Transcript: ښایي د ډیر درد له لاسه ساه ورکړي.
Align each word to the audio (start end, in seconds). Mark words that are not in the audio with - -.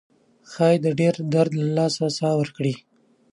ښایي 0.51 0.77
د 0.85 0.87
ډیر 0.99 1.15
درد 1.33 1.51
له 1.61 1.67
لاسه 1.77 2.05
ساه 2.17 2.35
ورکړي. 2.37 2.73